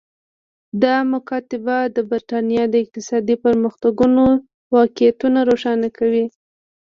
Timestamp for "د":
1.95-1.97, 2.69-2.75